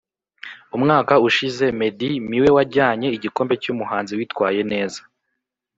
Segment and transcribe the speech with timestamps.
[0.75, 5.01] umwaka ushize Meddy miwe wajyanjye igikombe cyumuhanzi witwaye neza